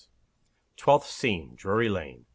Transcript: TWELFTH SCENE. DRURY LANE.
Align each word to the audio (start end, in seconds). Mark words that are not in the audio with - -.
TWELFTH 0.77 1.05
SCENE. 1.11 1.53
DRURY 1.53 1.87
LANE. 1.89 2.25